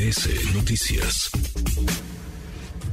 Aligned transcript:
MBS 0.00 0.54
Noticias. 0.54 1.30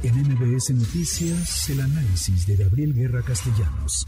En 0.02 0.14
MBS 0.14 0.74
Noticias, 0.74 1.70
el 1.70 1.80
análisis 1.80 2.46
de 2.46 2.56
Gabriel 2.56 2.92
Guerra 2.92 3.22
Castellanos. 3.22 4.06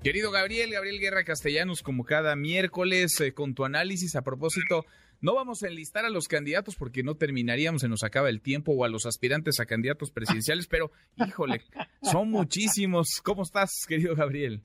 Querido 0.00 0.30
Gabriel, 0.30 0.70
Gabriel 0.70 1.00
Guerra 1.00 1.24
Castellanos, 1.24 1.82
como 1.82 2.04
cada 2.04 2.36
miércoles, 2.36 3.20
eh, 3.20 3.34
con 3.34 3.56
tu 3.56 3.64
análisis 3.64 4.14
a 4.14 4.22
propósito, 4.22 4.84
no 5.20 5.34
vamos 5.34 5.64
a 5.64 5.66
enlistar 5.66 6.04
a 6.04 6.08
los 6.08 6.28
candidatos 6.28 6.76
porque 6.76 7.02
no 7.02 7.16
terminaríamos, 7.16 7.80
se 7.80 7.88
nos 7.88 8.04
acaba 8.04 8.28
el 8.28 8.42
tiempo, 8.42 8.70
o 8.70 8.84
a 8.84 8.88
los 8.88 9.04
aspirantes 9.04 9.58
a 9.58 9.66
candidatos 9.66 10.12
presidenciales, 10.12 10.68
pero 10.68 10.92
híjole, 11.16 11.64
son 12.00 12.30
muchísimos. 12.30 13.20
¿Cómo 13.24 13.42
estás, 13.42 13.86
querido 13.88 14.14
Gabriel? 14.14 14.62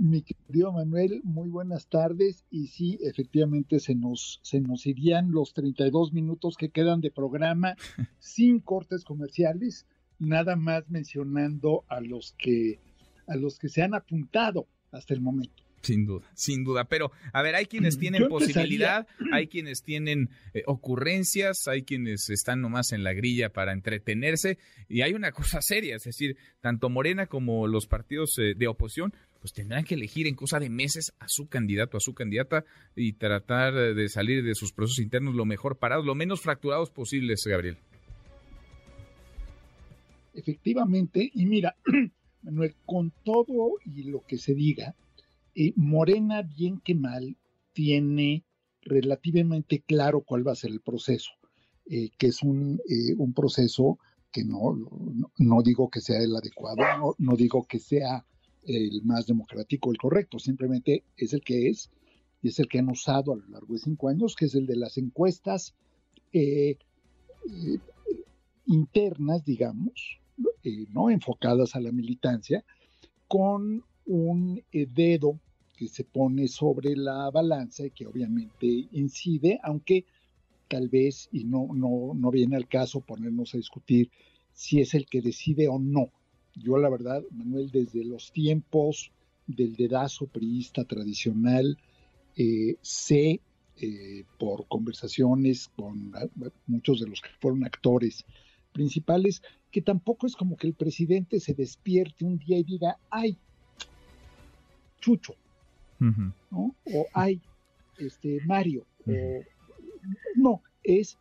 Mi 0.00 0.22
querido 0.22 0.72
Manuel, 0.72 1.22
muy 1.24 1.48
buenas 1.48 1.88
tardes. 1.88 2.44
Y 2.50 2.68
sí, 2.68 2.98
efectivamente 3.02 3.80
se 3.80 3.96
nos, 3.96 4.38
se 4.44 4.60
nos 4.60 4.86
irían 4.86 5.32
los 5.32 5.54
32 5.54 6.12
minutos 6.12 6.56
que 6.56 6.70
quedan 6.70 7.00
de 7.00 7.10
programa 7.10 7.74
sin 8.20 8.60
cortes 8.60 9.02
comerciales, 9.02 9.86
nada 10.20 10.54
más 10.54 10.88
mencionando 10.88 11.84
a 11.88 12.00
los 12.00 12.36
que, 12.38 12.78
a 13.26 13.34
los 13.34 13.58
que 13.58 13.68
se 13.68 13.82
han 13.82 13.92
apuntado 13.92 14.68
hasta 14.92 15.14
el 15.14 15.20
momento. 15.20 15.64
Sin 15.82 16.06
duda, 16.06 16.28
sin 16.34 16.64
duda. 16.64 16.84
Pero, 16.84 17.12
a 17.32 17.42
ver, 17.42 17.54
hay 17.54 17.66
quienes 17.66 17.98
tienen 17.98 18.28
posibilidad, 18.28 19.06
hay 19.32 19.46
quienes 19.46 19.82
tienen 19.82 20.30
eh, 20.52 20.62
ocurrencias, 20.66 21.68
hay 21.68 21.82
quienes 21.82 22.30
están 22.30 22.60
nomás 22.60 22.92
en 22.92 23.04
la 23.04 23.12
grilla 23.12 23.52
para 23.52 23.72
entretenerse, 23.72 24.58
y 24.88 25.02
hay 25.02 25.14
una 25.14 25.30
cosa 25.30 25.60
seria, 25.62 25.96
es 25.96 26.04
decir, 26.04 26.36
tanto 26.60 26.90
Morena 26.90 27.26
como 27.26 27.66
los 27.68 27.86
partidos 27.86 28.36
eh, 28.38 28.54
de 28.56 28.66
oposición, 28.66 29.14
pues 29.40 29.52
tendrán 29.52 29.84
que 29.84 29.94
elegir 29.94 30.26
en 30.26 30.34
cosa 30.34 30.58
de 30.58 30.70
meses 30.70 31.12
a 31.18 31.26
su 31.28 31.48
candidato, 31.48 31.96
a 31.96 32.00
su 32.00 32.14
candidata, 32.14 32.64
y 32.96 33.14
tratar 33.14 33.94
de 33.94 34.08
salir 34.08 34.44
de 34.44 34.54
sus 34.54 34.72
procesos 34.72 35.02
internos 35.02 35.34
lo 35.34 35.44
mejor 35.44 35.78
parados, 35.78 36.04
lo 36.04 36.14
menos 36.14 36.40
fracturados 36.40 36.90
posibles, 36.90 37.42
Gabriel. 37.46 37.78
Efectivamente, 40.34 41.30
y 41.34 41.46
mira, 41.46 41.76
Manuel, 42.42 42.74
con 42.86 43.12
todo 43.24 43.74
y 43.84 44.04
lo 44.04 44.22
que 44.26 44.38
se 44.38 44.54
diga, 44.54 44.94
Morena, 45.76 46.42
bien 46.42 46.80
que 46.80 46.94
mal, 46.94 47.36
tiene 47.72 48.44
relativamente 48.82 49.80
claro 49.80 50.22
cuál 50.22 50.46
va 50.46 50.52
a 50.52 50.56
ser 50.56 50.70
el 50.70 50.80
proceso, 50.80 51.30
eh, 51.86 52.10
que 52.16 52.28
es 52.28 52.42
un, 52.42 52.80
eh, 52.88 53.14
un 53.16 53.32
proceso 53.32 53.98
que 54.30 54.44
no, 54.44 54.76
no, 55.38 55.62
digo 55.62 55.88
que 55.88 56.00
sea 56.00 56.18
el 56.18 56.34
adecuado, 56.36 57.14
no, 57.18 57.36
digo 57.36 57.66
que 57.66 57.78
sea 57.78 58.24
el 58.68 59.02
más 59.02 59.26
democrático, 59.26 59.90
el 59.90 59.98
correcto, 59.98 60.38
simplemente 60.38 61.04
es 61.16 61.32
el 61.32 61.42
que 61.42 61.68
es 61.68 61.90
y 62.42 62.48
es 62.48 62.58
el 62.60 62.68
que 62.68 62.78
han 62.78 62.88
usado 62.88 63.32
a 63.32 63.36
lo 63.36 63.46
largo 63.48 63.74
de 63.74 63.80
cinco 63.80 64.08
años, 64.08 64.36
que 64.36 64.44
es 64.44 64.54
el 64.54 64.66
de 64.66 64.76
las 64.76 64.96
encuestas 64.98 65.74
eh, 66.32 66.76
internas, 68.66 69.44
digamos, 69.44 70.20
no 70.90 71.10
enfocadas 71.10 71.74
a 71.74 71.80
la 71.80 71.90
militancia, 71.90 72.64
con 73.26 73.82
un 74.06 74.62
dedo 74.72 75.40
que 75.76 75.88
se 75.88 76.04
pone 76.04 76.48
sobre 76.48 76.96
la 76.96 77.30
balanza 77.30 77.86
y 77.86 77.90
que 77.90 78.06
obviamente 78.06 78.88
incide, 78.92 79.60
aunque 79.62 80.04
tal 80.68 80.88
vez, 80.88 81.28
y 81.32 81.44
no, 81.44 81.68
no, 81.72 82.12
no 82.14 82.30
viene 82.30 82.56
al 82.56 82.68
caso 82.68 83.00
ponernos 83.00 83.54
a 83.54 83.58
discutir 83.58 84.10
si 84.52 84.80
es 84.80 84.94
el 84.94 85.06
que 85.06 85.22
decide 85.22 85.68
o 85.68 85.78
no. 85.78 86.10
Yo 86.62 86.78
la 86.78 86.88
verdad, 86.88 87.22
Manuel, 87.30 87.70
desde 87.70 88.04
los 88.04 88.32
tiempos 88.32 89.10
del 89.46 89.76
dedazo 89.76 90.26
priista 90.26 90.84
tradicional, 90.84 91.78
eh, 92.36 92.76
sé 92.82 93.40
eh, 93.80 94.24
por 94.38 94.66
conversaciones 94.68 95.68
con 95.76 96.12
muchos 96.66 97.00
de 97.00 97.08
los 97.08 97.20
que 97.20 97.30
fueron 97.40 97.64
actores 97.64 98.24
principales, 98.72 99.42
que 99.70 99.82
tampoco 99.82 100.26
es 100.26 100.36
como 100.36 100.56
que 100.56 100.66
el 100.66 100.74
presidente 100.74 101.40
se 101.40 101.54
despierte 101.54 102.24
un 102.24 102.38
día 102.38 102.58
y 102.58 102.64
diga, 102.64 102.98
ay, 103.10 103.36
Chucho, 105.00 105.34
¿no? 105.98 106.74
O 106.92 107.06
hay 107.14 107.40
este 107.98 108.40
Mario, 108.46 108.84
no, 110.36 110.62
es 110.82 111.18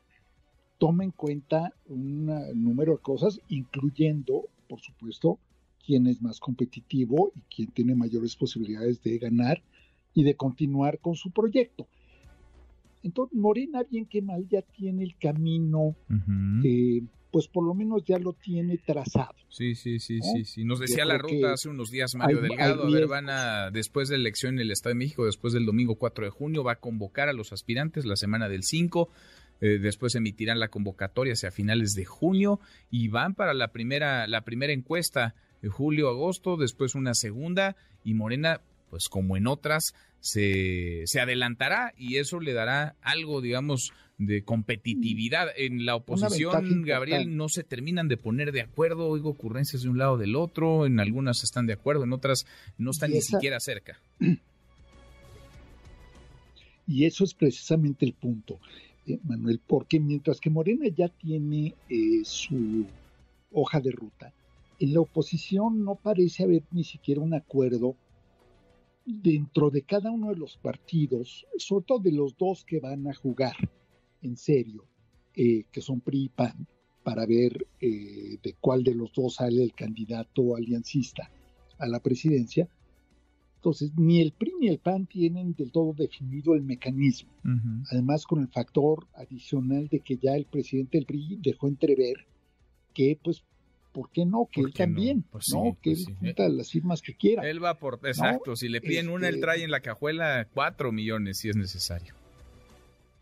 toma 0.77 1.03
en 1.03 1.11
cuenta 1.11 1.73
un 1.87 2.25
número 2.55 2.93
de 2.93 3.01
cosas, 3.01 3.41
incluyendo, 3.49 4.45
por 4.67 4.81
supuesto, 4.81 5.39
quién 5.85 6.07
es 6.07 6.21
más 6.21 6.39
competitivo 6.39 7.31
y 7.35 7.41
quién 7.53 7.71
tiene 7.71 7.95
mayores 7.95 8.35
posibilidades 8.35 9.01
de 9.01 9.17
ganar 9.17 9.63
y 10.13 10.23
de 10.23 10.35
continuar 10.35 10.99
con 10.99 11.15
su 11.15 11.31
proyecto. 11.31 11.87
Entonces, 13.03 13.37
Morena, 13.37 13.83
bien 13.89 14.05
que 14.05 14.21
mal, 14.21 14.47
ya 14.49 14.61
tiene 14.61 15.03
el 15.03 15.15
camino 15.17 15.95
pues 17.31 17.47
por 17.47 17.65
lo 17.65 17.73
menos 17.73 18.03
ya 18.05 18.17
lo 18.17 18.33
tiene 18.33 18.77
trazado. 18.77 19.35
Sí, 19.49 19.75
sí, 19.75 19.99
sí, 19.99 20.19
sí, 20.21 20.45
sí. 20.45 20.63
Nos 20.63 20.79
decía 20.79 21.05
la 21.05 21.17
ruta 21.17 21.53
hace 21.53 21.69
unos 21.69 21.89
días 21.89 22.15
Mario 22.15 22.41
Delgado, 22.41 22.87
a 22.87 22.89
ver, 22.89 23.07
van 23.07 23.29
a, 23.29 23.69
después 23.69 24.09
de 24.09 24.17
la 24.17 24.21
elección 24.21 24.55
en 24.55 24.61
el 24.61 24.71
Estado 24.71 24.93
de 24.93 24.99
México, 24.99 25.25
después 25.25 25.53
del 25.53 25.65
domingo 25.65 25.95
4 25.95 26.25
de 26.25 26.31
junio, 26.31 26.63
va 26.63 26.73
a 26.73 26.79
convocar 26.79 27.29
a 27.29 27.33
los 27.33 27.51
aspirantes 27.51 28.05
la 28.05 28.15
semana 28.15 28.49
del 28.49 28.63
5, 28.63 29.09
eh, 29.61 29.79
después 29.79 30.15
emitirán 30.15 30.59
la 30.59 30.69
convocatoria 30.69 31.33
hacia 31.33 31.51
finales 31.51 31.93
de 31.93 32.05
junio 32.05 32.59
y 32.91 33.07
van 33.07 33.33
para 33.33 33.53
la 33.53 33.69
primera, 33.69 34.27
la 34.27 34.41
primera 34.41 34.73
encuesta 34.73 35.35
de 35.61 35.69
julio-agosto, 35.69 36.57
después 36.57 36.95
una 36.95 37.13
segunda 37.13 37.75
y 38.03 38.13
Morena 38.13 38.61
pues 38.89 39.09
como 39.09 39.35
en 39.35 39.47
otras, 39.47 39.93
se, 40.19 41.03
se, 41.05 41.19
adelantará 41.19 41.93
y 41.97 42.17
eso 42.17 42.39
le 42.39 42.53
dará 42.53 42.95
algo, 43.01 43.41
digamos, 43.41 43.91
de 44.17 44.43
competitividad. 44.43 45.47
En 45.55 45.85
la 45.85 45.95
oposición, 45.95 46.83
Gabriel, 46.83 47.35
no 47.35 47.49
se 47.49 47.63
terminan 47.63 48.07
de 48.07 48.17
poner 48.17 48.51
de 48.51 48.61
acuerdo, 48.61 49.07
oigo 49.07 49.29
ocurrencias 49.29 49.83
de 49.83 49.89
un 49.89 49.97
lado 49.97 50.17
del 50.17 50.35
otro, 50.35 50.85
en 50.85 50.99
algunas 50.99 51.43
están 51.43 51.67
de 51.67 51.73
acuerdo, 51.73 52.03
en 52.03 52.13
otras 52.13 52.45
no 52.77 52.91
están 52.91 53.11
ni 53.11 53.21
siquiera 53.21 53.59
cerca. 53.59 53.99
Y 56.89 57.03
eso 57.03 57.25
es 57.25 57.33
precisamente 57.33 58.05
el 58.05 58.13
punto, 58.13 58.61
Manuel, 59.23 59.59
porque 59.65 59.99
mientras 59.99 60.39
que 60.39 60.49
Morena 60.49 60.87
ya 60.87 61.09
tiene 61.09 61.75
eh, 61.89 62.21
su 62.23 62.85
hoja 63.51 63.79
de 63.79 63.91
ruta, 63.91 64.33
en 64.79 64.93
la 64.93 65.01
oposición 65.01 65.83
no 65.83 65.95
parece 65.95 66.43
haber 66.43 66.63
ni 66.71 66.83
siquiera 66.83 67.21
un 67.21 67.33
acuerdo 67.33 67.95
dentro 69.05 69.69
de 69.69 69.83
cada 69.83 70.11
uno 70.11 70.29
de 70.29 70.35
los 70.35 70.57
partidos, 70.57 71.45
sobre 71.57 71.85
todo 71.85 71.99
de 71.99 72.11
los 72.11 72.37
dos 72.37 72.65
que 72.65 72.79
van 72.79 73.07
a 73.07 73.13
jugar 73.13 73.55
en 74.21 74.35
serio, 74.35 74.83
eh, 75.35 75.63
que 75.71 75.81
son 75.81 76.01
PRI 76.01 76.25
y 76.25 76.29
PAN, 76.29 76.67
para 77.03 77.25
ver 77.25 77.65
eh, 77.79 78.37
de 78.43 78.55
cuál 78.59 78.83
de 78.83 78.93
los 78.93 79.13
dos 79.13 79.35
sale 79.35 79.63
el 79.63 79.73
candidato 79.73 80.55
aliancista 80.55 81.31
a 81.79 81.87
la 81.87 82.01
presidencia. 82.01 82.67
Entonces, 83.57 83.91
ni 83.97 84.21
el 84.21 84.31
PRI 84.31 84.53
ni 84.59 84.67
el 84.67 84.77
PAN 84.77 85.07
tienen 85.07 85.53
del 85.53 85.71
todo 85.71 85.93
definido 85.93 86.53
el 86.53 86.61
mecanismo. 86.61 87.31
Además, 87.91 88.25
con 88.25 88.41
el 88.41 88.47
factor 88.47 89.07
adicional 89.15 89.87
de 89.89 89.99
que 89.99 90.17
ya 90.17 90.35
el 90.35 90.45
presidente 90.45 90.97
del 90.97 91.05
PRI 91.05 91.39
dejó 91.41 91.67
entrever 91.67 92.25
que 92.93 93.19
pues 93.21 93.43
¿por 93.97 94.11
qué 94.11 94.25
no? 94.25 94.47
Que 94.51 94.61
él 94.61 94.73
también, 94.73 95.23
pues 95.23 95.49
¿no? 95.51 95.75
que 95.81 95.91
pues 95.91 96.07
él 96.07 96.15
junta 96.19 96.47
las 96.49 96.69
firmas 96.69 97.01
que 97.01 97.15
quiera. 97.15 97.49
Él 97.49 97.63
va 97.63 97.79
por, 97.79 97.99
exacto, 98.03 98.55
si 98.55 98.69
le 98.69 98.79
piden 98.79 99.09
una, 99.09 99.27
él 99.27 99.35
este 99.35 99.41
trae 99.41 99.63
en 99.63 99.71
la 99.71 99.79
cajuela 99.79 100.47
cuatro 100.53 100.91
millones 100.91 101.39
si 101.39 101.49
es 101.49 101.55
necesario. 101.55 102.13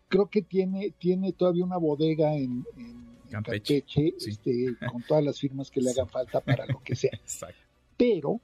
Creo 0.09 0.28
que 0.28 0.41
tiene, 0.41 0.94
tiene 1.00 1.31
todavía 1.31 1.63
una 1.63 1.78
bodega 1.78 2.35
en, 2.35 2.66
Campeche, 3.31 3.85
este, 4.19 4.75
con 4.91 5.01
todas 5.03 5.24
las 5.24 5.40
firmas 5.40 5.72
que 5.72 5.81
le 5.81 5.91
hagan 5.91 6.09
falta 6.09 6.41
para 6.41 6.66
lo 6.66 6.81
que 6.84 6.95
sea. 6.95 7.12
Exacto. 7.24 7.57
Pero, 7.95 8.41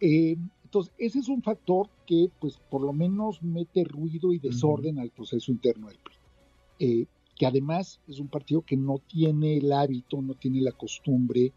eh, 0.00 0.36
entonces, 0.76 0.94
ese 0.98 1.20
es 1.20 1.28
un 1.28 1.42
factor 1.42 1.88
que, 2.06 2.28
pues, 2.38 2.58
por 2.70 2.82
lo 2.82 2.92
menos 2.92 3.42
mete 3.42 3.82
ruido 3.84 4.32
y 4.32 4.38
desorden 4.38 4.98
al 4.98 5.10
proceso 5.10 5.50
interno 5.50 5.88
del 5.88 5.98
PRI. 5.98 6.14
Eh, 6.78 7.06
que 7.34 7.46
además 7.46 8.00
es 8.06 8.18
un 8.18 8.28
partido 8.28 8.60
que 8.62 8.76
no 8.76 8.98
tiene 8.98 9.56
el 9.56 9.72
hábito, 9.72 10.20
no 10.20 10.34
tiene 10.34 10.60
la 10.60 10.72
costumbre 10.72 11.52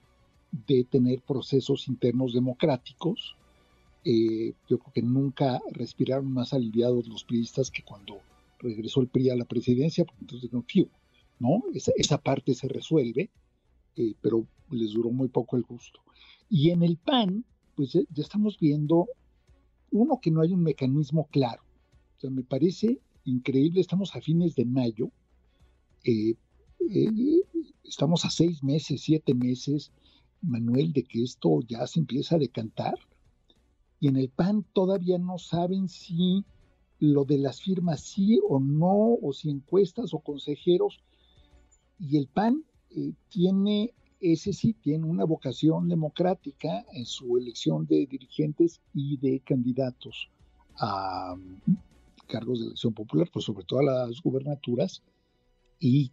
de 0.68 0.86
tener 0.86 1.22
procesos 1.22 1.90
internos 1.90 2.34
democráticos. 2.34 3.36
Eh, 4.06 4.54
yo 4.70 4.80
creo 4.80 4.94
que 4.94 5.02
nunca 5.02 5.62
respiraron 5.72 6.32
más 6.32 6.54
aliviados 6.54 7.08
los 7.08 7.26
priistas 7.26 7.70
que 7.72 7.84
cuando 7.84 8.20
regresó 8.60 9.02
el 9.02 9.08
PRI 9.08 9.32
a 9.32 9.36
la 9.36 9.46
presidencia, 9.46 10.06
porque 10.06 10.22
entonces 10.22 10.54
no, 10.54 10.64
¿no? 11.40 11.64
Esa, 11.74 11.92
esa 11.98 12.18
parte 12.22 12.54
se 12.54 12.70
resuelve, 12.70 13.30
eh, 13.98 14.14
pero 14.22 14.46
les 14.72 14.94
duró 14.94 15.12
muy 15.12 15.28
poco 15.28 15.58
el 15.58 15.64
gusto. 15.64 16.00
Y 16.50 16.72
en 16.72 16.84
el 16.84 16.98
PAN, 16.98 17.44
pues 17.80 17.94
ya, 17.94 18.02
estamos 18.18 18.60
viendo, 18.60 19.08
uno, 19.90 20.20
que 20.22 20.32
no 20.32 20.42
hay 20.42 20.52
un 20.52 20.64
mecanismo 20.64 21.30
claro. 21.32 21.64
O 22.18 22.20
sea, 22.20 22.30
me 22.30 22.44
parece 22.44 23.00
increíble, 23.24 23.80
estamos 23.80 24.14
a 24.18 24.20
fines 24.20 24.54
de 24.56 24.66
mayo, 24.66 25.14
eh, 26.04 26.36
estamos 27.86 28.26
a 28.26 28.32
seis 28.32 28.62
meses, 28.66 29.00
siete 29.00 29.34
meses 29.34 29.94
Manuel, 30.42 30.92
de 30.92 31.04
que 31.04 31.24
esto 31.24 31.62
ya 31.70 31.88
se 31.88 32.02
empieza 32.02 32.36
a 32.36 32.40
decantar. 32.40 32.96
Y 34.02 34.10
en 34.10 34.18
el 34.18 34.28
PAN 34.28 34.66
todavía 34.74 35.18
no 35.18 35.38
saben 35.38 35.88
si 35.88 36.44
lo 37.00 37.24
de 37.24 37.38
las 37.38 37.62
firmas 37.62 38.02
sí 38.02 38.42
o 38.46 38.60
no, 38.60 39.14
o 39.22 39.32
si 39.32 39.50
encuestas 39.50 40.14
o 40.14 40.20
consejeros. 40.20 41.00
Y 41.98 42.18
el 42.18 42.28
PAN 42.28 42.66
eh, 42.90 43.14
tiene, 43.30 43.94
ese 44.20 44.54
sí, 44.54 44.74
tiene 44.74 45.06
una 45.06 45.24
vocación 45.24 45.88
democrática 45.88 46.86
en 46.94 47.06
su 47.06 47.38
elección 47.38 47.86
de 47.86 48.06
dirigentes 48.06 48.82
y 48.94 49.18
de 49.18 49.40
candidatos 49.40 50.30
a 50.76 51.36
mm, 51.36 51.74
cargos 52.28 52.60
de 52.60 52.66
elección 52.68 52.94
popular, 52.94 53.30
pues 53.32 53.46
sobre 53.46 53.66
todo 53.66 53.80
a 53.80 54.08
las 54.08 54.22
gubernaturas, 54.22 55.02
y 55.80 56.12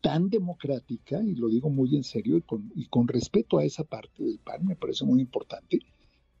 tan 0.00 0.28
democrática, 0.28 1.22
y 1.22 1.34
lo 1.34 1.48
digo 1.48 1.70
muy 1.70 1.96
en 1.96 2.04
serio 2.04 2.36
y 2.36 2.42
con, 2.42 2.72
y 2.74 2.86
con 2.86 3.08
respeto 3.08 3.58
a 3.58 3.64
esa 3.64 3.84
parte 3.84 4.22
del 4.22 4.38
PAN, 4.38 4.66
me 4.66 4.76
parece 4.76 5.04
muy 5.04 5.20
importante, 5.20 5.80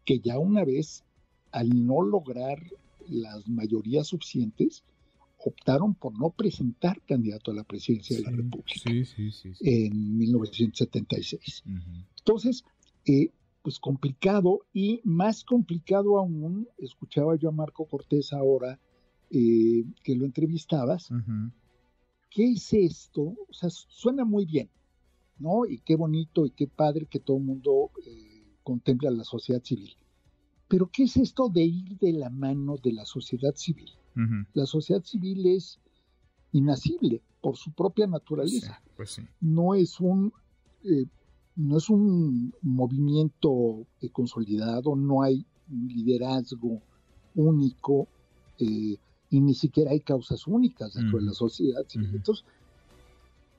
que 0.04 0.20
ya 0.20 0.38
una 0.38 0.64
vez, 0.64 1.04
al 1.50 1.86
no 1.86 2.02
lograr 2.02 2.58
las 3.08 3.48
mayorías 3.48 4.08
suficientes, 4.08 4.84
optaron 5.48 5.94
por 5.94 6.18
no 6.18 6.30
presentar 6.30 7.00
candidato 7.02 7.50
a 7.50 7.54
la 7.54 7.64
presidencia 7.64 8.16
de 8.16 8.22
la 8.22 8.30
República 8.30 8.90
en 9.60 10.16
1976. 10.16 11.64
Entonces, 12.18 12.64
eh, 13.06 13.30
pues 13.62 13.78
complicado 13.78 14.66
y 14.72 15.00
más 15.04 15.44
complicado 15.44 16.18
aún, 16.18 16.68
escuchaba 16.78 17.36
yo 17.36 17.50
a 17.50 17.52
Marco 17.52 17.86
Cortés 17.86 18.32
ahora 18.32 18.78
eh, 19.30 19.84
que 20.02 20.16
lo 20.16 20.24
entrevistabas, 20.24 21.10
¿qué 22.30 22.52
es 22.52 22.72
esto? 22.72 23.22
O 23.22 23.52
sea, 23.52 23.70
suena 23.70 24.24
muy 24.24 24.46
bien, 24.46 24.70
¿no? 25.38 25.66
Y 25.66 25.78
qué 25.78 25.96
bonito 25.96 26.46
y 26.46 26.50
qué 26.50 26.66
padre 26.66 27.06
que 27.06 27.20
todo 27.20 27.36
el 27.36 27.44
mundo 27.44 27.90
eh, 28.06 28.46
contempla 28.62 29.10
la 29.10 29.24
sociedad 29.24 29.62
civil. 29.62 29.94
Pero 30.68 30.90
¿qué 30.90 31.04
es 31.04 31.16
esto 31.16 31.48
de 31.48 31.64
ir 31.64 31.98
de 31.98 32.12
la 32.12 32.30
mano 32.30 32.76
de 32.76 32.92
la 32.92 33.04
sociedad 33.04 33.54
civil? 33.54 33.90
La 34.52 34.66
sociedad 34.66 35.02
civil 35.02 35.46
es 35.46 35.80
inacible 36.52 37.20
por 37.40 37.56
su 37.56 37.72
propia 37.72 38.06
naturaleza. 38.06 38.80
Pues 38.96 39.20
no 39.40 39.74
es 39.74 40.00
un 40.00 40.32
eh, 40.84 41.06
no 41.56 41.78
es 41.78 41.88
un 41.88 42.52
movimiento 42.62 43.86
eh, 44.00 44.08
consolidado, 44.10 44.96
no 44.96 45.22
hay 45.22 45.46
liderazgo 45.68 46.80
único 47.34 48.08
eh, 48.58 48.96
y 49.30 49.40
ni 49.40 49.54
siquiera 49.54 49.90
hay 49.90 50.00
causas 50.00 50.46
únicas 50.46 50.94
dentro 50.94 51.18
de 51.18 51.26
la 51.26 51.32
sociedad 51.32 51.84
civil. 51.88 52.10
Entonces, 52.14 52.44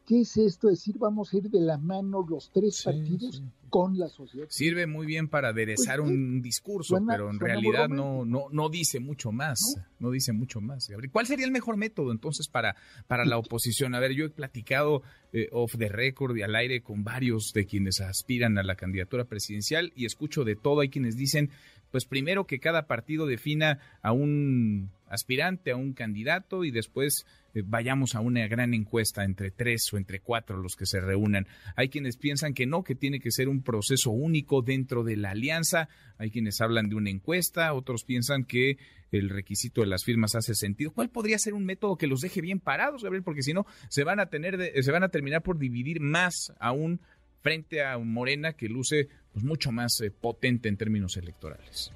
¿Qué 0.06 0.22
es 0.22 0.38
esto? 0.38 0.70
Es 0.70 0.80
decir, 0.80 0.98
vamos 1.00 1.34
a 1.34 1.38
ir 1.38 1.50
de 1.50 1.60
la 1.60 1.78
mano 1.78 2.26
los 2.30 2.52
tres 2.52 2.84
partidos 2.84 3.42
con 3.70 3.98
la 3.98 4.08
sociedad. 4.08 4.46
Sirve 4.50 4.86
muy 4.86 5.08
bien 5.08 5.28
para 5.28 5.50
aderezar 5.50 6.00
pues 6.00 6.12
un 6.12 6.42
discurso, 6.42 6.98
pero 7.08 7.30
en 7.30 7.40
realidad 7.40 7.90
no, 7.90 8.24
no, 8.24 8.46
no 8.52 8.70
dice 8.70 9.00
mucho 9.00 9.32
más. 9.32 9.60
¿No? 10.00 10.12
dice 10.12 10.32
mucho 10.34 10.62
más. 10.62 10.88
¿Cuál 11.12 11.26
sería 11.26 11.46
el 11.46 11.52
mejor 11.52 11.78
método 11.78 12.12
entonces 12.12 12.48
para, 12.48 12.76
para 13.08 13.26
la 13.26 13.38
oposición? 13.38 13.96
A 13.96 14.00
ver, 14.00 14.12
yo 14.12 14.26
he 14.26 14.30
platicado 14.30 15.02
eh, 15.34 15.50
off 15.52 15.76
the 15.78 15.90
record 15.90 16.38
y 16.38 16.44
al 16.44 16.56
aire 16.56 16.82
con 16.82 17.04
varios 17.04 17.52
de 17.54 17.66
quienes 17.66 18.00
aspiran 18.02 18.58
a 18.60 18.64
la 18.64 18.76
candidatura 18.76 19.26
presidencial 19.26 19.92
y 19.96 20.06
escucho 20.06 20.44
de 20.44 20.56
todo. 20.56 20.82
Hay 20.82 20.90
quienes 20.90 21.18
dicen, 21.18 21.50
pues 21.96 22.04
primero 22.04 22.46
que 22.46 22.60
cada 22.60 22.88
partido 22.88 23.26
defina 23.26 23.80
a 24.02 24.12
un 24.12 24.90
aspirante, 25.08 25.72
a 25.72 25.78
un 25.78 25.94
candidato 25.94 26.66
y 26.66 26.72
después 26.72 27.26
eh, 27.54 27.64
vayamos 27.66 28.16
a 28.16 28.20
una 28.20 28.46
gran 28.50 28.74
encuesta 28.74 29.24
entre 29.24 29.50
tres 29.50 29.94
o 29.94 29.98
entre 29.98 30.20
cuatro 30.20 30.58
los 30.58 30.76
que 30.76 30.86
se 30.86 31.00
reúnan. 31.00 31.48
Hay 31.78 31.88
quienes 31.88 32.18
piensan 32.18 32.54
que 32.54 32.66
no, 32.66 32.84
que 32.84 32.96
tiene 32.96 33.22
que 33.22 33.32
ser 33.32 33.48
un 33.48 33.64
proceso 33.64 34.12
único 34.12 34.62
dentro 34.62 35.06
de 35.06 35.16
la 35.16 35.32
alianza. 35.32 35.88
Hay 36.18 36.32
quienes 36.32 36.60
hablan 36.60 36.90
de 36.90 36.96
una 36.96 37.12
encuesta, 37.12 37.72
otros 37.72 38.04
piensan 38.04 38.44
que 38.44 38.78
el 39.14 39.30
requisito 39.30 39.80
de 39.80 39.88
las 39.88 40.04
firmas 40.04 40.36
hace 40.36 40.54
sentido. 40.54 40.92
¿Cuál 40.92 41.08
podría 41.08 41.40
ser 41.40 41.54
un 41.54 41.64
método 41.64 41.96
que 41.96 42.08
los 42.08 42.20
deje 42.20 42.42
bien 42.42 42.60
parados, 42.60 43.04
Gabriel? 43.04 43.24
Porque 43.24 43.42
si 43.42 43.54
no, 43.54 43.66
se 43.88 44.04
van 44.04 44.20
a 44.20 44.26
tener, 44.26 44.84
se 44.84 44.92
van 44.92 45.04
a 45.04 45.10
terminar 45.10 45.44
por 45.44 45.58
dividir 45.58 46.02
más 46.02 46.52
aún 46.60 47.00
frente 47.46 47.86
a 47.86 48.00
Morena 48.00 48.54
que 48.54 48.68
luce 48.68 49.08
pues, 49.32 49.46
mucho 49.46 49.72
más 49.72 50.02
eh, 50.02 50.10
potente 50.10 50.68
en 50.68 50.78
términos 50.78 51.16
electorales. 51.16 51.92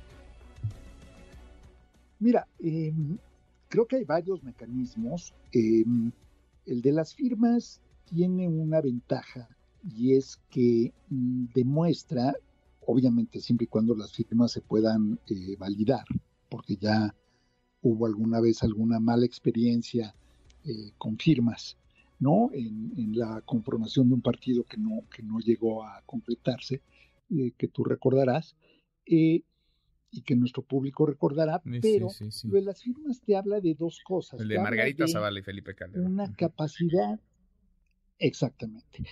Mira, 2.20 2.46
em, 2.60 3.18
creo 3.68 3.88
que 3.88 3.96
hay 3.96 4.04
varios 4.04 4.44
mecanismos. 4.44 5.34
Em, 5.52 6.12
el 6.68 6.84
de 6.84 6.92
las 6.92 7.16
firmas 7.16 7.82
tiene 8.06 8.48
una 8.48 8.80
ventaja 8.80 9.50
y 9.84 10.14
es 10.14 10.40
que 10.52 10.94
mm, 11.10 11.46
demuestra, 11.56 12.36
obviamente 12.86 13.42
siempre 13.42 13.64
y 13.64 13.70
cuando 13.70 13.96
las 13.96 14.14
firmas 14.14 14.52
se 14.52 14.62
puedan 14.62 15.20
eh, 15.26 15.56
validar, 15.58 16.06
porque 16.48 16.76
ya 16.76 17.16
hubo 17.82 18.06
alguna 18.06 18.40
vez 18.40 18.62
alguna 18.62 19.00
mala 19.00 19.26
experiencia 19.26 20.14
eh, 20.64 20.92
con 21.00 21.18
firmas, 21.18 21.76
¿no? 22.20 22.50
En, 22.54 23.18
la 23.18 23.42
conformación 23.42 24.08
de 24.10 24.16
un 24.16 24.22
partido 24.22 24.64
que 24.64 24.78
no, 24.78 25.04
que 25.14 25.24
no 25.24 25.40
llegó 25.40 25.84
a 25.84 26.02
completarse, 26.06 26.82
eh, 27.32 27.52
que 27.58 27.68
tú 27.68 27.84
recordarás 27.84 28.56
y 30.12 30.22
que 30.22 30.36
nuestro 30.36 30.64
público 30.64 31.06
recordará, 31.06 31.62
pero 31.82 32.08
lo 32.44 32.56
de 32.56 32.62
las 32.62 32.82
firmas 32.82 33.22
te 33.22 33.36
habla 33.36 33.60
de 33.60 33.76
dos 33.76 34.02
cosas. 34.04 34.40
El 34.40 34.48
de 34.48 34.60
Margarita 34.60 35.08
Zavala 35.08 35.40
y 35.40 35.44
Felipe 35.44 35.76
Calderón. 35.76 36.14
Una 36.14 36.34
capacidad, 36.36 37.20
exactamente. 38.18 39.04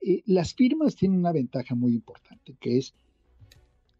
Eh, 0.00 0.22
las 0.26 0.54
firmas 0.54 0.94
tienen 0.94 1.18
una 1.18 1.32
ventaja 1.32 1.74
muy 1.74 1.94
importante, 1.94 2.56
que 2.60 2.78
es 2.78 2.94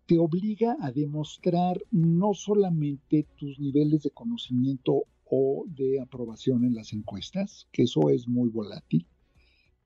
te 0.07 0.19
obliga 0.19 0.77
a 0.81 0.93
demostrar 0.93 1.83
no 1.91 2.33
solamente 2.33 3.27
tus 3.37 3.59
niveles 3.59 4.03
de 4.05 4.11
conocimiento 4.11 5.05
o 5.29 5.65
de 5.67 6.01
aprobación 6.01 6.65
en 6.65 6.75
las 6.75 6.93
encuestas, 6.93 7.69
que 7.73 7.83
eso 7.83 8.11
es 8.11 8.29
muy 8.29 8.49
volátil, 8.49 9.07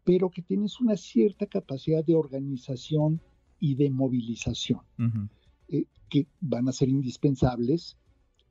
pero 0.05 0.31
que 0.31 0.43
tienes 0.43 0.81
una 0.81 0.97
cierta 0.97 1.47
capacidad 1.47 2.05
de 2.05 2.15
organización 2.15 3.21
y 3.59 3.75
de 3.75 3.91
movilización. 3.91 4.81
Eh, 5.69 5.87
que 6.09 6.27
van 6.41 6.69
a 6.69 6.73
ser 6.73 6.89
indispensables 6.89 7.97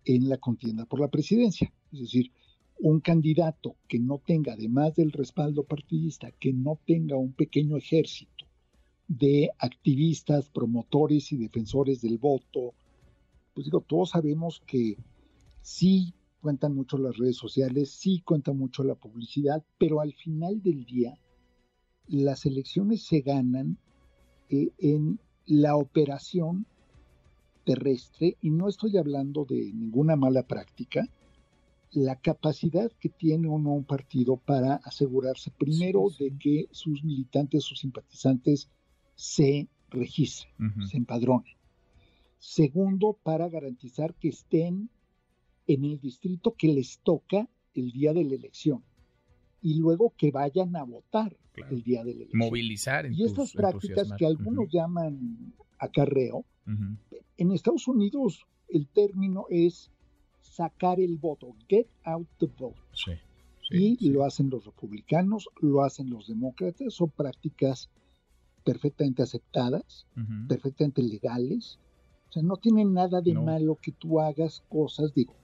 en 0.05 0.29
la 0.29 0.37
contienda 0.37 0.85
por 0.85 1.01
la 1.01 1.09
presidencia. 1.09 1.71
Es 1.91 1.99
decir, 1.99 2.31
un 2.79 3.01
candidato 3.01 3.75
que 3.87 3.99
no 3.99 4.19
tenga, 4.19 4.53
además 4.53 4.95
del 4.95 5.11
respaldo 5.11 5.63
partidista, 5.63 6.31
que 6.31 6.53
no 6.53 6.79
tenga 6.85 7.17
un 7.17 7.33
pequeño 7.33 7.75
ejército 7.75 8.45
de 9.07 9.49
activistas, 9.57 10.49
promotores 10.49 11.31
y 11.33 11.37
defensores 11.37 12.01
del 12.01 12.17
voto, 12.17 12.73
pues 13.53 13.65
digo, 13.65 13.81
todos 13.81 14.11
sabemos 14.11 14.61
que 14.65 14.97
sí 15.61 16.13
cuentan 16.41 16.75
mucho 16.75 16.97
las 16.97 17.17
redes 17.17 17.37
sociales, 17.37 17.91
sí 17.91 18.21
cuenta 18.25 18.53
mucho 18.53 18.83
la 18.83 18.95
publicidad, 18.95 19.63
pero 19.77 20.01
al 20.01 20.13
final 20.13 20.61
del 20.61 20.85
día 20.85 21.17
las 22.07 22.45
elecciones 22.45 23.03
se 23.03 23.21
ganan 23.21 23.77
eh, 24.49 24.69
en 24.79 25.19
la 25.45 25.75
operación 25.75 26.65
terrestre, 27.65 28.37
y 28.41 28.49
no 28.49 28.67
estoy 28.67 28.97
hablando 28.97 29.45
de 29.45 29.71
ninguna 29.73 30.15
mala 30.15 30.43
práctica, 30.43 31.07
la 31.91 32.15
capacidad 32.15 32.91
que 32.99 33.09
tiene 33.09 33.47
uno 33.47 33.71
un 33.71 33.83
partido 33.83 34.37
para 34.37 34.75
asegurarse 34.75 35.51
primero 35.51 36.07
de 36.19 36.35
que 36.37 36.67
sus 36.71 37.03
militantes, 37.03 37.63
sus 37.63 37.79
simpatizantes 37.79 38.69
se 39.15 39.67
registren, 39.89 40.53
se 40.87 40.97
empadronen. 40.97 41.57
Segundo, 42.37 43.19
para 43.21 43.49
garantizar 43.49 44.13
que 44.15 44.29
estén 44.29 44.89
en 45.69 45.85
el 45.85 45.99
distrito 45.99 46.55
que 46.57 46.67
les 46.67 46.99
toca 46.99 47.47
el 47.75 47.91
día 47.91 48.11
de 48.11 48.23
la 48.23 48.33
elección 48.33 48.83
y 49.61 49.75
luego 49.75 50.15
que 50.17 50.31
vayan 50.31 50.75
a 50.75 50.83
votar 50.83 51.37
el 51.69 51.83
día 51.83 52.03
de 52.03 52.15
la 52.15 52.21
elección. 52.23 52.39
Movilizar. 52.39 53.11
y 53.11 53.23
estas 53.23 53.53
prácticas 53.53 54.11
que 54.17 54.25
algunos 54.25 54.67
llaman 54.71 55.53
acarreo, 55.77 56.43
en 57.37 57.51
Estados 57.51 57.87
Unidos 57.87 58.45
el 58.67 58.87
término 58.87 59.45
es 59.49 59.91
sacar 60.41 60.99
el 60.99 61.17
voto, 61.17 61.55
get 61.67 61.87
out 62.03 62.27
the 62.39 62.47
vote. 62.47 62.79
y 63.71 64.09
lo 64.09 64.23
hacen 64.23 64.49
los 64.49 64.65
republicanos, 64.65 65.47
lo 65.61 65.83
hacen 65.83 66.09
los 66.09 66.27
demócratas, 66.27 66.95
son 66.95 67.11
prácticas 67.11 67.91
perfectamente 68.63 69.21
aceptadas, 69.21 70.07
perfectamente 70.47 71.03
legales. 71.03 71.79
O 72.29 72.31
sea, 72.31 72.43
no 72.43 72.57
tiene 72.57 72.85
nada 72.85 73.21
de 73.21 73.33
malo 73.35 73.77
que 73.79 73.91
tú 73.91 74.19
hagas 74.19 74.63
cosas, 74.69 75.13
digo, 75.13 75.35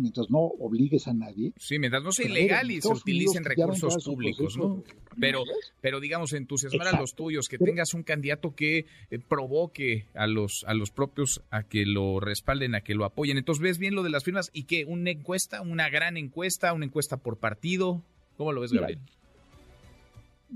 mientras 0.00 0.30
no 0.30 0.38
obligues 0.38 1.06
a 1.08 1.14
nadie. 1.14 1.52
Sí, 1.56 1.78
mientras 1.78 2.02
no 2.02 2.12
sea 2.12 2.26
ilegal 2.26 2.70
y 2.70 2.80
se 2.80 2.88
utilicen 2.88 3.44
recursos 3.44 4.04
públicos, 4.04 4.56
¿no? 4.56 4.82
Pero, 5.18 5.44
pero 5.80 6.00
digamos, 6.00 6.32
entusiasmar 6.32 6.88
a 6.88 6.98
los 6.98 7.14
tuyos, 7.14 7.48
que 7.48 7.58
tengas 7.58 7.94
un 7.94 8.02
candidato 8.02 8.54
que 8.54 8.86
eh, 9.10 9.18
provoque 9.18 10.06
a 10.14 10.26
los, 10.26 10.64
a 10.66 10.74
los 10.74 10.90
propios 10.90 11.42
a 11.50 11.62
que 11.62 11.84
lo 11.86 12.20
respalden, 12.20 12.74
a 12.74 12.80
que 12.80 12.94
lo 12.94 13.04
apoyen. 13.04 13.38
Entonces, 13.38 13.62
¿ves 13.62 13.78
bien 13.78 13.94
lo 13.94 14.02
de 14.02 14.10
las 14.10 14.24
firmas? 14.24 14.50
¿Y 14.52 14.64
qué? 14.64 14.84
¿Una 14.84 15.10
encuesta? 15.10 15.60
¿Una 15.60 15.88
gran 15.88 16.16
encuesta? 16.16 16.72
¿Una 16.72 16.86
encuesta 16.86 17.16
por 17.16 17.38
partido? 17.38 18.02
¿Cómo 18.36 18.52
lo 18.52 18.60
ves, 18.60 18.72
Gabriel? 18.72 19.00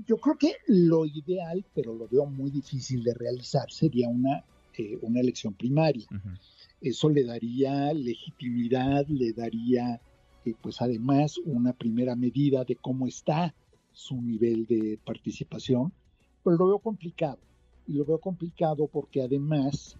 Yo 0.07 0.17
creo 0.17 0.37
que 0.37 0.55
lo 0.67 1.05
ideal, 1.05 1.63
pero 1.73 1.93
lo 1.93 2.07
veo 2.07 2.25
muy 2.25 2.51
difícil 2.51 3.03
de 3.03 3.13
realizar, 3.13 3.71
sería 3.71 4.09
una, 4.09 4.43
eh, 4.77 4.97
una 5.01 5.21
elección 5.21 5.53
primaria. 5.53 6.05
Eso 6.81 7.09
le 7.09 7.23
daría 7.23 7.93
legitimidad, 7.93 9.07
le 9.07 9.33
daría, 9.33 10.01
eh, 10.45 10.53
pues 10.61 10.81
además, 10.81 11.37
una 11.45 11.73
primera 11.73 12.15
medida 12.15 12.63
de 12.63 12.75
cómo 12.75 13.07
está 13.07 13.53
su 13.91 14.21
nivel 14.21 14.65
de 14.65 14.99
participación, 15.03 15.93
pero 16.43 16.57
lo 16.57 16.67
veo 16.67 16.79
complicado. 16.79 17.39
Y 17.87 17.93
lo 17.93 18.05
veo 18.05 18.19
complicado 18.19 18.87
porque 18.87 19.21
además, 19.21 19.97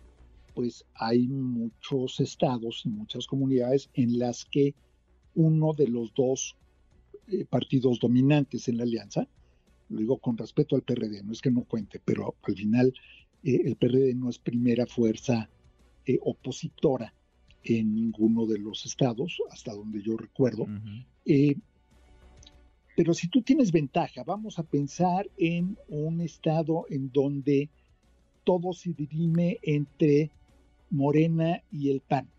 pues 0.54 0.86
hay 0.96 1.28
muchos 1.28 2.20
estados 2.20 2.84
y 2.86 2.90
muchas 2.90 3.28
comunidades 3.28 3.90
en 3.94 4.20
las 4.20 4.46
que 4.46 4.76
uno 5.36 5.74
de 5.74 5.88
los 5.88 6.14
dos 6.14 6.56
eh, 7.28 7.46
partidos 7.46 8.00
dominantes 8.00 8.68
en 8.68 8.78
la 8.78 8.84
alianza, 8.84 9.28
lo 9.90 10.00
digo 10.00 10.18
con 10.18 10.38
respeto 10.38 10.76
al 10.76 10.82
PRD, 10.82 11.24
no 11.24 11.32
es 11.32 11.42
que 11.42 11.52
no 11.52 11.64
cuente, 11.64 12.02
pero 12.04 12.36
al 12.42 12.56
final 12.56 12.94
eh, 13.44 13.62
el 13.66 13.76
PRD 13.76 14.14
no 14.16 14.30
es 14.30 14.40
primera 14.40 14.86
fuerza 14.86 15.50
eh, 16.06 16.20
opositora 16.22 17.14
en 17.64 17.96
ninguno 17.96 18.46
de 18.46 18.60
los 18.60 18.86
estados, 18.86 19.42
hasta 19.52 19.74
donde 19.74 20.02
yo 20.02 20.18
recuerdo. 20.18 20.68
pero 22.96 23.14
si 23.14 23.28
tú 23.28 23.42
tienes 23.42 23.72
ventaja, 23.72 24.24
vamos 24.24 24.58
a 24.58 24.64
pensar 24.64 25.30
en 25.38 25.78
un 25.90 26.22
estado 26.22 26.86
en 26.90 27.12
donde 27.12 27.70
todo 28.44 28.72
se 28.74 28.94
dirime 28.94 29.58
entre 29.64 30.32
Morena 30.92 31.62
y 31.72 31.90
el 31.90 32.00
PAN, 32.00 32.30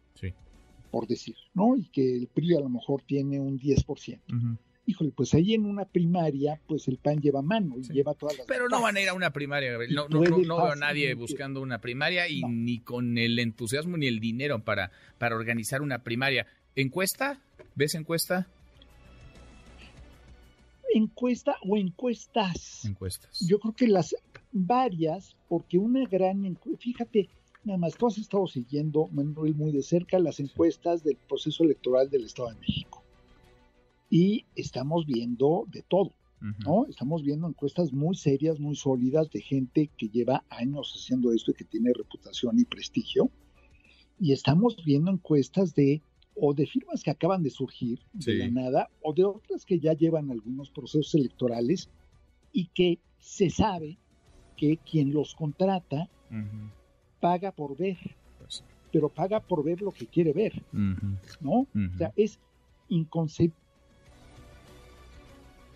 por 0.90 1.06
decir, 1.06 1.37
¿no? 1.52 1.76
Y 1.76 1.85
que 1.88 2.16
el 2.16 2.26
PRI 2.28 2.54
a 2.54 2.61
lo 2.61 2.70
mejor 2.70 3.02
tiene 3.02 3.38
un 3.38 3.58
10%. 3.58 4.58
Híjole, 4.88 5.11
pues 5.11 5.35
ahí 5.35 5.55
en 5.55 5.66
una 5.66 5.85
primaria, 5.85 6.61
pues 6.69 6.87
el 6.87 6.99
PAN 6.99 7.21
lleva 7.21 7.43
mano 7.43 7.75
y 7.76 7.83
lleva 7.93 8.14
todas 8.14 8.38
las. 8.38 8.47
Pero 8.47 8.69
no 8.69 8.81
van 8.81 8.97
a 8.97 9.00
ir 9.00 9.09
a 9.09 9.14
una 9.14 9.33
primaria, 9.33 9.73
Gabriel. 9.73 9.95
No, 9.95 10.09
no, 10.09 10.21
no, 10.21 10.57
veo 10.57 10.73
a 10.73 10.76
nadie 10.76 11.12
buscando 11.14 11.61
una 11.61 11.81
primaria 11.81 12.28
y 12.28 12.43
ni 12.43 12.78
con 12.78 13.19
el 13.19 13.38
entusiasmo 13.40 13.97
ni 13.97 14.07
el 14.07 14.21
dinero 14.21 14.62
para, 14.62 14.93
para 15.19 15.35
organizar 15.35 15.83
una 15.83 16.05
primaria. 16.05 16.47
¿Encuesta? 16.76 17.40
¿Ves 17.75 17.95
encuesta? 17.97 18.47
Encuesta 20.95 21.57
o 21.69 21.76
encuestas. 21.76 22.85
Encuestas. 22.85 23.40
Yo 23.47 23.59
creo 23.59 23.75
que 23.75 23.88
las 23.88 24.14
varias, 24.52 25.37
porque 25.49 25.78
una 25.78 26.07
gran 26.09 26.45
encuesta, 26.45 26.81
fíjate, 26.81 27.28
nada 27.64 27.78
más, 27.78 27.97
tú 27.97 28.07
has 28.07 28.19
estado 28.19 28.47
siguiendo, 28.47 29.09
Manuel, 29.09 29.55
muy 29.55 29.73
de 29.73 29.83
cerca 29.83 30.19
las 30.19 30.38
encuestas 30.38 31.02
del 31.02 31.16
proceso 31.16 31.64
electoral 31.64 32.09
del 32.09 32.25
Estado 32.25 32.50
de 32.50 32.61
México. 32.61 32.95
Y 34.08 34.44
estamos 34.54 35.06
viendo 35.06 35.66
de 35.68 35.82
todo, 35.82 36.12
¿no? 36.64 36.86
Estamos 36.86 37.22
viendo 37.22 37.48
encuestas 37.48 37.92
muy 37.92 38.14
serias, 38.14 38.60
muy 38.60 38.76
sólidas 38.76 39.30
de 39.30 39.40
gente 39.40 39.90
que 39.96 40.08
lleva 40.08 40.44
años 40.48 40.92
haciendo 40.94 41.32
esto 41.32 41.50
y 41.50 41.54
que 41.54 41.64
tiene 41.64 41.92
reputación 41.92 42.58
y 42.58 42.64
prestigio. 42.64 43.30
Y 44.20 44.32
estamos 44.32 44.76
viendo 44.84 45.10
encuestas 45.10 45.75
de 45.75 46.02
o 46.38 46.52
de 46.54 46.66
firmas 46.66 47.02
que 47.02 47.10
acaban 47.10 47.42
de 47.42 47.50
surgir 47.50 47.98
de 48.12 48.34
la 48.34 48.48
nada, 48.50 48.90
o 49.02 49.14
de 49.14 49.25
otras 49.25 49.64
que 49.64 49.78
ya 49.80 49.94
llevan 49.94 50.30
algunos 50.30 50.70
procesos 50.70 51.14
electorales 51.14 51.88
y 52.52 52.66
que 52.66 52.98
se 53.18 53.48
sabe 53.48 53.98
que 54.56 54.76
quien 54.78 55.12
los 55.12 55.34
contrata 55.34 56.08
paga 57.20 57.52
por 57.52 57.76
ver, 57.76 57.96
pues 58.38 58.62
pero 58.92 59.08
paga 59.08 59.40
por 59.40 59.64
ver 59.64 59.82
lo 59.82 59.90
que 59.90 60.06
quiere 60.06 60.32
ver, 60.32 60.62
¿no? 60.72 61.66
O 61.75 61.98
sea, 61.98 62.12
es 62.16 62.38
inconcebible. 62.88 63.56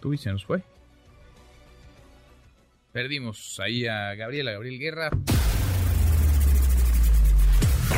Tú 0.01 0.15
y 0.15 0.19
se 0.19 0.31
nos 0.31 0.45
fue. 0.45 0.63
Perdimos 2.93 3.61
ahí 3.61 3.87
a 3.87 4.15
Gabriela, 4.15 4.53
Gabriel 4.53 4.79
Guerra. 4.81 5.11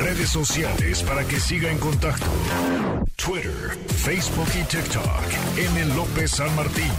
Redes 0.00 0.30
sociales 0.30 1.02
para 1.02 1.24
que 1.26 1.38
siga 1.38 1.70
en 1.70 1.78
contacto: 1.78 2.26
Twitter, 3.16 3.76
Facebook 3.86 4.48
y 4.60 4.64
TikTok. 4.64 5.06
M. 5.56 5.94
López 5.94 6.30
San 6.32 6.54
Martín. 6.56 6.90